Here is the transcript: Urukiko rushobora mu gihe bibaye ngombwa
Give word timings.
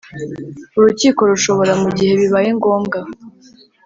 Urukiko 0.77 1.21
rushobora 1.31 1.73
mu 1.81 1.89
gihe 1.97 2.13
bibaye 2.21 2.49
ngombwa 2.57 2.99